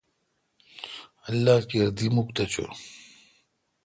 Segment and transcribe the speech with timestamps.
[1.27, 2.65] اللہ کیر دیرک تھ چو۔